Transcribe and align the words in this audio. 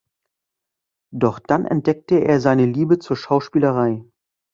Doch 1.13 1.37
dann 1.37 1.65
entdeckte 1.65 2.21
er 2.21 2.41
seine 2.41 2.65
Liebe 2.65 2.97
zur 2.97 3.15
Schauspielerei. 3.15 4.03